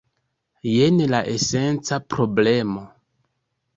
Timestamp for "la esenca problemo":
1.11-2.87